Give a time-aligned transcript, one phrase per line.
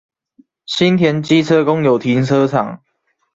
[0.65, 2.81] 新田機車公有停車場